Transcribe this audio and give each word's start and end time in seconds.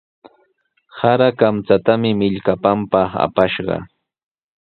Sara 0.99 1.27
kamchatami 1.39 2.09
millkapanpaq 2.19 3.09
apashqa. 3.25 3.75